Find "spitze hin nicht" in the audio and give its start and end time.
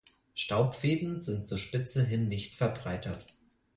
1.59-2.55